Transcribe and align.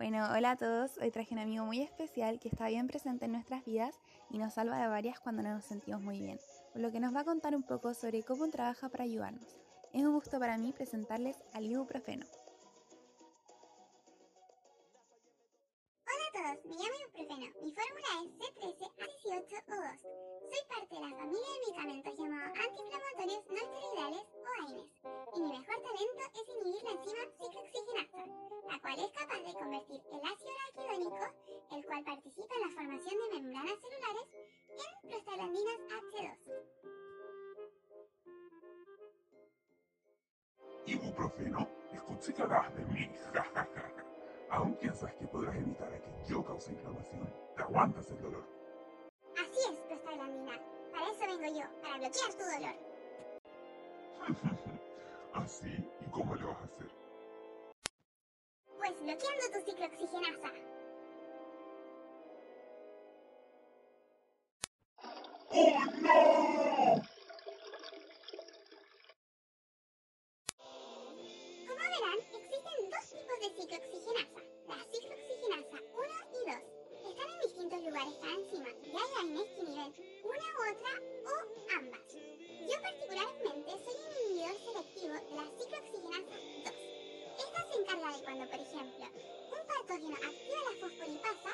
Bueno, 0.00 0.26
hola 0.34 0.52
a 0.52 0.56
todos. 0.56 0.96
Hoy 0.96 1.10
traje 1.10 1.34
un 1.34 1.40
amigo 1.40 1.66
muy 1.66 1.82
especial 1.82 2.40
que 2.40 2.48
está 2.48 2.68
bien 2.68 2.86
presente 2.86 3.26
en 3.26 3.32
nuestras 3.32 3.66
vidas 3.66 3.94
y 4.30 4.38
nos 4.38 4.54
salva 4.54 4.80
de 4.80 4.88
varias 4.88 5.20
cuando 5.20 5.42
no 5.42 5.52
nos 5.52 5.66
sentimos 5.66 6.00
muy 6.00 6.18
bien, 6.18 6.40
por 6.72 6.80
lo 6.80 6.90
que 6.90 7.00
nos 7.00 7.14
va 7.14 7.20
a 7.20 7.24
contar 7.24 7.54
un 7.54 7.62
poco 7.62 7.92
sobre 7.92 8.22
cómo 8.22 8.48
trabaja 8.48 8.88
para 8.88 9.04
ayudarnos. 9.04 9.44
Es 9.92 10.02
un 10.02 10.14
gusto 10.14 10.40
para 10.40 10.56
mí 10.56 10.72
presentarles 10.72 11.36
al 11.52 11.66
ibuprofeno. 11.66 12.24
Hola 16.06 16.24
a 16.28 16.32
todos, 16.32 16.64
me 16.64 16.82
llamo 16.82 16.96
ibuprofeno. 17.02 17.46
Mi 17.62 17.70
fórmula 17.70 18.08
es 18.24 18.56
C13A18O2. 18.56 20.00
Soy 20.00 20.62
parte 20.70 20.94
de 20.94 21.00
la 21.02 21.14
familia 21.14 21.48
de 21.52 21.60
medicamentos 21.60 22.18
llamados 22.18 22.58
antiinflamatorios 22.58 23.44
no 23.50 23.54
esteroidales 23.54 24.19
cual 28.90 29.06
es 29.06 29.12
capaz 29.12 29.38
de 29.38 29.52
convertir 29.52 30.02
el 30.10 30.20
ácido 30.24 30.50
araquidónico, 30.50 31.26
el 31.70 31.86
cual 31.86 32.04
participa 32.04 32.54
en 32.56 32.60
la 32.60 32.68
formación 32.74 33.14
de 33.20 33.40
membranas 33.40 33.78
celulares, 33.80 34.26
en 34.68 35.10
prostaglandinas 35.10 35.78
H2. 35.90 36.36
Ibuprofeno, 40.86 41.68
escucharás 41.92 42.74
de 42.74 42.84
mí. 42.86 43.10
¿Aún 44.50 44.74
piensas 44.74 45.14
que 45.14 45.26
podrás 45.28 45.54
evitar 45.54 45.92
a 45.92 46.00
que 46.00 46.10
yo 46.28 46.44
cause 46.44 46.72
inflamación? 46.72 47.32
¿Te 47.54 47.62
aguantas 47.62 48.10
el 48.10 48.20
dolor? 48.20 48.44
Así 49.36 49.72
es, 49.72 49.78
prostaglandina. 49.86 50.60
Para 50.90 51.10
eso 51.10 51.20
vengo 51.20 51.60
yo, 51.60 51.80
para 51.80 51.98
bloquear 51.98 52.32
tu 52.32 52.44
dolor. 52.44 52.74
¿Así? 55.34 55.88
¿Y 56.00 56.10
cómo 56.10 56.34
lo 56.34 56.48
vas 56.48 56.62
a 56.62 56.64
hacer? 56.64 56.99
Pues 59.00 59.16
bloqueando 59.16 59.44
tu 59.52 59.60
ciclooxigenasa. 59.64 60.52
¡Oh 65.52 65.84
no! 66.02 67.09
De 88.10 88.24
cuando, 88.24 88.44
por 88.50 88.60
ejemplo, 88.60 89.06
un 89.06 89.66
patógeno 89.68 90.16
activa 90.16 90.60
la 90.66 90.76
fosfolipasa, 90.80 91.52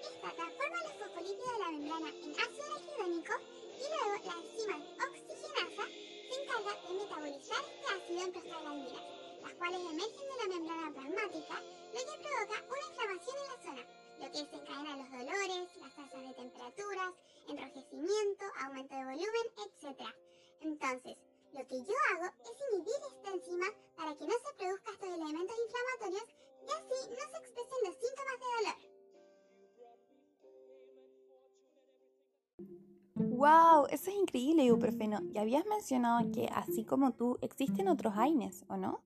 esta 0.00 0.30
transforma 0.30 0.82
los 0.84 0.92
fosfolípidos 0.92 1.52
de 1.52 1.58
la 1.58 1.70
membrana 1.72 2.08
en 2.08 2.30
ácido 2.38 2.64
araquidónico 2.70 3.34
y 3.74 3.84
luego 3.90 4.14
la 4.24 4.34
enzima 4.38 4.76
oxigenasa 5.08 5.84
se 6.28 6.40
encarga 6.40 6.72
de 6.86 6.94
metabolizar 6.94 7.64
este 7.66 7.86
ácido 7.94 8.20
en 8.22 8.32
prostaglandinas 8.32 9.02
las 9.42 9.54
cuales 9.54 9.80
emergen 9.80 10.28
de 10.28 10.36
la 10.38 10.46
membrana 10.54 10.92
plasmática, 10.92 11.62
lo 11.92 11.98
que 11.98 12.14
provoca 12.22 12.64
una 12.68 12.86
inflamación 12.86 13.36
en 13.38 13.48
la 13.48 13.62
zona, 13.62 13.82
lo 14.18 14.30
que 14.30 14.38
desencadena 14.38 14.96
los 14.98 15.10
dolores, 15.10 15.76
las 15.82 15.94
tasas 15.96 16.22
de 16.22 16.34
temperaturas, 16.34 17.12
enrojecimiento, 17.48 18.44
aumento 18.62 18.94
de 18.94 19.04
volumen, 19.04 19.46
etc. 19.66 20.17
¡Wow! 33.18 33.86
Eso 33.90 34.10
es 34.10 34.16
increíble, 34.16 34.64
ibuprofeno. 34.64 35.20
Y 35.32 35.38
habías 35.38 35.66
mencionado 35.66 36.30
que, 36.32 36.48
así 36.54 36.84
como 36.84 37.12
tú, 37.12 37.38
existen 37.40 37.88
otros 37.88 38.14
AINES, 38.16 38.64
¿o 38.68 38.76
no? 38.76 39.00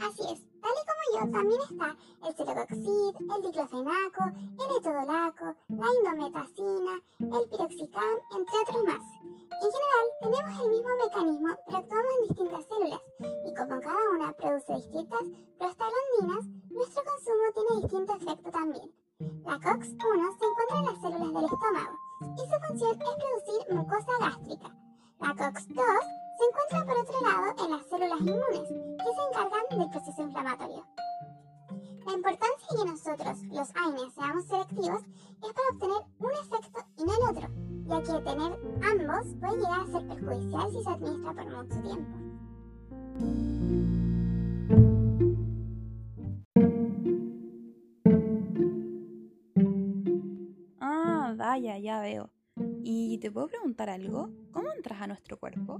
Así 0.00 0.22
es, 0.32 0.42
tal 0.60 0.72
y 0.72 0.84
como 0.88 1.02
yo, 1.14 1.30
también 1.30 1.60
está 1.70 1.96
el 2.26 2.34
celocoxib, 2.34 3.14
el 3.36 3.42
diclofenaco, 3.42 4.24
el 4.24 4.76
etodolaco, 4.76 5.54
la 5.68 5.86
indometacina, 5.98 7.02
el 7.18 7.48
piroxicam, 7.50 8.16
entre 8.36 8.58
otros 8.62 8.84
más. 8.84 9.04
En 9.52 9.70
general, 9.70 10.06
tenemos 10.22 10.64
el 10.64 10.70
mismo 10.70 10.90
mecanismo, 11.04 11.48
pero 11.66 11.78
actuamos 11.78 12.12
en 12.14 12.28
distintas 12.28 12.64
células, 12.66 13.02
y 13.20 13.54
como 13.54 13.80
cada 13.80 14.10
una 14.14 14.32
produce 14.32 14.74
distintas 14.76 15.24
prostaglandinas, 15.58 16.59
nuestro 16.80 17.02
consumo 17.04 17.44
tiene 17.52 17.82
distinto 17.82 18.14
efecto 18.14 18.50
también. 18.50 18.90
La 19.44 19.58
COX-1 19.60 20.38
se 20.38 20.44
encuentra 20.48 20.78
en 20.78 20.86
las 20.86 21.00
células 21.02 21.32
del 21.34 21.44
estómago, 21.44 21.94
y 22.22 22.40
su 22.40 22.56
función 22.66 22.90
es 22.90 23.16
producir 23.20 23.76
mucosa 23.76 24.12
gástrica. 24.18 24.68
La 25.20 25.34
COX-2 25.36 25.84
se 26.38 26.44
encuentra 26.48 26.86
por 26.86 26.96
otro 26.96 27.20
lado 27.20 27.64
en 27.64 27.70
las 27.70 27.84
células 27.86 28.20
inmunes, 28.20 28.68
que 28.96 29.10
se 29.12 29.22
encargan 29.28 29.78
del 29.78 29.90
proceso 29.90 30.22
inflamatorio. 30.22 30.86
La 32.06 32.12
importancia 32.12 32.68
de 32.70 32.76
que 32.76 32.90
nosotros, 32.90 33.36
los 33.52 33.68
AINES, 33.76 34.14
seamos 34.14 34.44
selectivos 34.46 35.02
es 35.04 35.52
para 35.52 35.68
obtener 35.72 36.02
un 36.18 36.32
efecto 36.32 36.80
y 36.96 37.04
no 37.04 37.12
el 37.12 37.24
otro, 37.28 37.46
ya 37.88 38.00
que 38.00 38.24
tener 38.24 38.52
ambos 38.88 39.26
puede 39.38 39.56
llegar 39.56 39.80
a 39.80 39.86
ser 39.86 40.08
perjudicial 40.08 40.72
si 40.72 40.82
se 40.82 40.90
administra 40.90 41.34
por 41.34 41.44
mucho 41.44 41.82
tiempo. 41.82 43.49
Vaya, 51.40 51.78
ya 51.78 52.00
veo. 52.00 52.30
¿Y 52.82 53.18
te 53.18 53.30
puedo 53.30 53.48
preguntar 53.48 53.88
algo? 53.88 54.28
¿Cómo 54.52 54.70
entras 54.72 55.00
a 55.00 55.06
nuestro 55.06 55.38
cuerpo? 55.38 55.78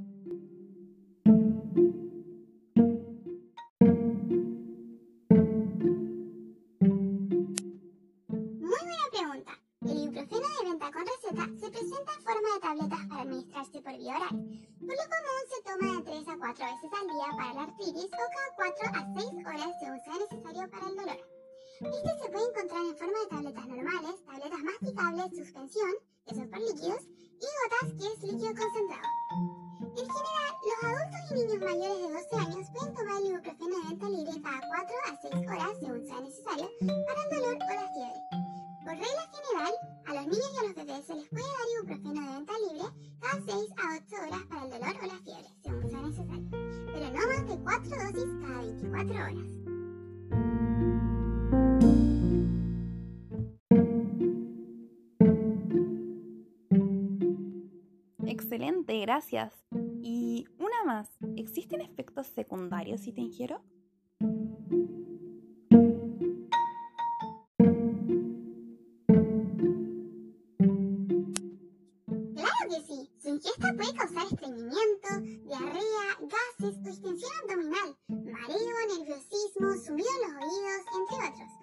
Muy 8.61 8.81
buena 8.89 9.07
pregunta. 9.13 9.53
El 9.83 9.99
ibuprofeno 9.99 10.49
de 10.49 10.71
venta 10.71 10.91
con 10.91 11.05
receta 11.07 11.45
se 11.61 11.71
presenta 11.71 12.13
en 12.17 12.23
forma 12.23 12.49
de 12.55 12.61
tabletas 12.61 13.07
para 13.09 13.23
administrarse 13.23 13.83
por 13.83 13.97
vía 13.99 14.17
oral. 14.17 14.37
Por 14.81 14.97
lo 15.01 15.07
común 15.13 15.45
se 15.53 15.59
toma 15.69 15.97
de 15.97 16.03
3 16.05 16.29
a 16.29 16.37
4 16.39 16.67
veces 16.73 16.91
al 17.01 17.07
día 17.13 17.29
para 17.37 17.55
la 17.55 17.63
artritis 17.65 18.07
o 18.07 18.25
cada 18.35 18.51
4 18.57 18.89
a 18.89 19.10
suspensión, 25.45 25.91
que 26.27 26.35
son 26.35 26.51
por 26.51 26.61
líquidos, 26.61 27.03
y 27.41 27.49
gotas, 27.57 27.89
que 27.97 28.07
es 28.13 28.33
líquido 28.33 28.53
concentrado. 28.53 29.09
En 29.81 30.07
general, 30.07 30.53
los 30.69 30.79
adultos 30.85 31.23
y 31.31 31.35
niños 31.35 31.61
mayores 31.65 31.99
de 31.99 32.13
12 32.13 32.37
años 32.37 32.71
pueden 32.71 32.95
tomar 32.95 33.17
el 33.21 33.27
ibuprofeno 33.27 33.77
de 33.81 33.89
venta 33.89 34.09
libre 34.11 34.43
cada 34.43 34.61
4 34.61 34.97
a 35.07 35.21
6 35.21 35.35
horas 35.49 35.73
según 35.81 36.07
sea 36.07 36.21
necesario 36.21 36.69
para 36.79 37.21
el 37.25 37.31
dolor 37.31 37.57
o 37.57 37.75
la 37.75 37.89
fiebre. 37.97 38.21
Por 38.85 38.93
regla 38.93 39.25
general, 39.33 39.73
a 40.07 40.15
los 40.15 40.27
niños 40.29 40.51
y 40.53 40.59
a 40.59 40.63
los 40.69 40.75
bebés 40.75 41.07
se 41.07 41.15
les 41.15 41.29
puede 41.29 41.51
dar 41.57 41.69
ibuprofeno 41.75 42.21
de 42.21 42.35
venta 42.37 42.53
libre 42.61 42.87
cada 43.21 43.39
6 43.47 43.71
a 43.81 43.85
8 43.97 44.17
horas 44.29 44.45
para 44.49 44.65
el 44.65 44.71
dolor 44.71 44.95
o 45.01 45.07
la 45.07 45.19
fiebre, 45.25 45.51
según 45.63 45.91
sea 45.91 46.03
necesario, 46.03 46.49
pero 46.93 47.07
no 47.09 47.23
más 47.27 47.49
de 47.49 47.57
4 47.65 48.13
dosis 48.13 48.31
cada 48.45 48.59
24 48.61 49.15
horas. 49.17 49.60
Excelente, 58.31 58.97
gracias. 59.01 59.53
Y 60.03 60.47
una 60.61 60.85
más, 60.87 61.09
¿existen 61.37 61.81
efectos 61.81 62.29
secundarios 62.29 63.01
si 63.01 63.13
te 63.13 63.23
ingiero? 63.23 63.61
Claro 72.37 72.63
que 72.69 72.81
sí, 72.87 73.11
su 73.21 73.29
ingesta 73.31 73.75
puede 73.77 73.95
causar 73.97 74.27
estreñimiento, 74.27 75.09
diarrea, 75.43 76.17
gases 76.21 76.79
o 76.79 76.83
distensión 76.83 77.33
abdominal, 77.43 77.97
mareo, 78.07 78.97
nerviosismo, 78.97 79.75
zumbido 79.85 80.09
en 80.09 80.35
los 80.35 80.45
oídos, 80.45 80.83
entre 81.01 81.17
otros. 81.29 81.60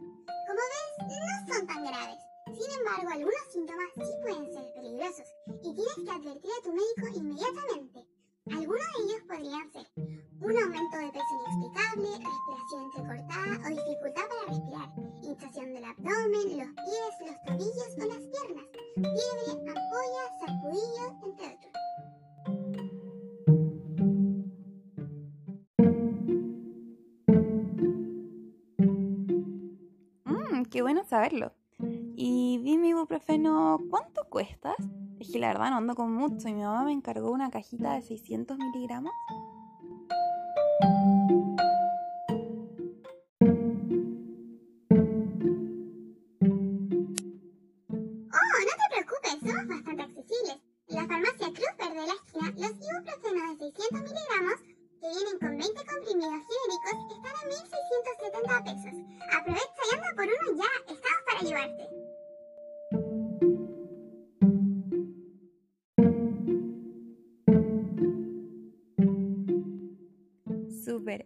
Sin 2.87 3.01
embargo, 3.01 3.11
algunos 3.11 3.45
síntomas 3.51 3.89
sí 3.95 4.15
pueden 4.21 4.53
ser 4.53 4.73
peligrosos 4.73 5.27
y 5.61 5.73
tienes 5.73 5.95
que 5.95 6.11
advertir 6.11 6.51
a 6.51 6.63
tu 6.63 6.71
médico 6.71 7.07
inmediatamente. 7.15 8.07
Algunos 8.49 8.87
de 8.95 9.03
ellos 9.03 9.23
podrían 9.27 9.71
ser 9.73 9.85
un 10.39 10.57
aumento 10.57 10.97
de 10.97 11.11
peso 11.11 11.33
inexplicable, 11.35 12.07
respiración 12.15 12.81
entrecortada 12.85 13.59
o 13.59 13.69
dificultad 13.69 14.25
para 14.29 14.45
respirar, 14.47 14.89
hinchación 15.21 15.73
del 15.73 15.83
abdomen, 15.83 16.47
los 16.57 16.71
pies, 16.85 17.13
los 17.27 17.37
tobillos 17.43 17.91
o 17.97 18.05
las 18.07 18.23
piernas, 18.31 18.67
fiebre, 18.95 19.51
ampolla, 19.67 20.23
sarpullidos, 20.39 21.11
entre 21.25 21.45
otros. 21.57 21.73
Mmm, 30.23 30.63
qué 30.71 30.81
bueno 30.81 31.03
saberlo. 31.03 31.56
Y 32.19 32.57
dime, 32.63 32.87
ibuprofeno, 32.87 33.79
¿cuánto 33.91 34.23
cuesta? 34.27 34.73
Es 35.19 35.31
que 35.31 35.37
la 35.37 35.49
verdad 35.49 35.69
no 35.69 35.77
ando 35.77 35.93
con 35.93 36.11
mucho 36.11 36.47
y 36.47 36.53
mi 36.55 36.63
mamá 36.63 36.83
me 36.83 36.91
encargó 36.91 37.29
una 37.29 37.51
cajita 37.51 37.93
de 37.93 38.01
600 38.01 38.57
miligramos. 38.57 39.11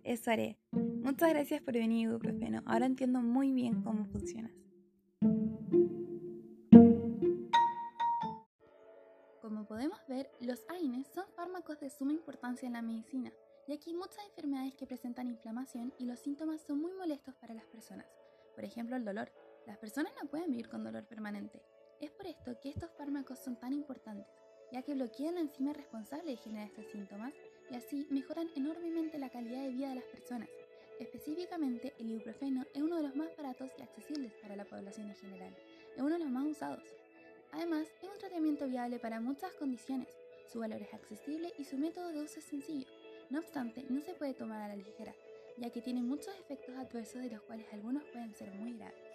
Eso 0.03 0.31
haré. 0.31 0.57
Muchas 0.71 1.29
gracias 1.29 1.61
por 1.61 1.73
venir, 1.73 2.07
ibuprofeno. 2.07 2.61
Ahora 2.65 2.85
entiendo 2.85 3.21
muy 3.21 3.51
bien 3.51 3.81
cómo 3.81 4.05
funcionas. 4.05 4.51
Como 9.41 9.65
podemos 9.65 9.99
ver, 10.07 10.31
los 10.39 10.63
AINES 10.69 11.07
son 11.07 11.25
fármacos 11.35 11.79
de 11.79 11.89
suma 11.89 12.13
importancia 12.13 12.67
en 12.67 12.73
la 12.73 12.81
medicina, 12.81 13.31
ya 13.67 13.77
que 13.77 13.89
hay 13.89 13.95
muchas 13.95 14.23
enfermedades 14.29 14.75
que 14.75 14.87
presentan 14.87 15.27
inflamación 15.27 15.93
y 15.97 16.05
los 16.05 16.19
síntomas 16.19 16.61
son 16.61 16.81
muy 16.81 16.93
molestos 16.93 17.35
para 17.35 17.53
las 17.53 17.65
personas. 17.65 18.07
Por 18.55 18.63
ejemplo, 18.63 18.95
el 18.95 19.05
dolor. 19.05 19.31
Las 19.65 19.77
personas 19.77 20.11
no 20.21 20.29
pueden 20.29 20.51
vivir 20.51 20.69
con 20.69 20.83
dolor 20.83 21.05
permanente. 21.05 21.61
Es 21.99 22.11
por 22.11 22.25
esto 22.25 22.59
que 22.59 22.69
estos 22.69 22.91
fármacos 22.97 23.39
son 23.39 23.59
tan 23.59 23.73
importantes, 23.73 24.27
ya 24.71 24.81
que 24.81 24.95
bloquean 24.95 25.35
la 25.35 25.41
enzima 25.41 25.73
responsable 25.73 26.31
de 26.31 26.37
generar 26.37 26.67
estos 26.67 26.87
síntomas 26.87 27.33
y 27.69 27.75
así 27.75 28.07
mejoran 28.09 28.49
enormemente 28.55 28.90
Específicamente, 30.99 31.93
el 31.99 32.11
ibuprofeno 32.11 32.63
es 32.73 32.81
uno 32.81 32.95
de 32.97 33.03
los 33.03 33.15
más 33.15 33.35
baratos 33.35 33.71
y 33.77 33.81
accesibles 33.81 34.31
para 34.41 34.55
la 34.55 34.63
población 34.63 35.09
en 35.09 35.15
general. 35.15 35.57
Es 35.95 36.01
uno 36.01 36.13
de 36.13 36.19
los 36.19 36.29
más 36.29 36.45
usados. 36.45 36.83
Además, 37.51 37.87
es 38.01 38.09
un 38.09 38.17
tratamiento 38.17 38.67
viable 38.67 38.97
para 38.99 39.19
muchas 39.19 39.51
condiciones. 39.53 40.07
Su 40.47 40.59
valor 40.59 40.81
es 40.81 40.93
accesible 40.93 41.51
y 41.57 41.65
su 41.65 41.77
método 41.77 42.13
de 42.13 42.21
uso 42.21 42.39
es 42.39 42.45
sencillo. 42.45 42.87
No 43.29 43.39
obstante, 43.39 43.83
no 43.89 43.99
se 44.01 44.13
puede 44.13 44.33
tomar 44.33 44.61
a 44.61 44.67
la 44.69 44.75
ligera, 44.75 45.13
ya 45.57 45.69
que 45.69 45.81
tiene 45.81 46.01
muchos 46.01 46.33
efectos 46.39 46.75
adversos 46.75 47.23
de 47.23 47.31
los 47.31 47.41
cuales 47.41 47.65
algunos 47.73 48.03
pueden 48.05 48.33
ser 48.33 48.51
muy 48.53 48.73
graves. 48.73 49.10